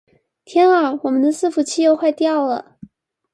[0.45, 0.99] 天啊！
[1.03, 2.79] 我們的伺服器又壞掉了